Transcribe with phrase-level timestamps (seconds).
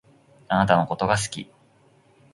[0.47, 1.51] あなたのことが好き。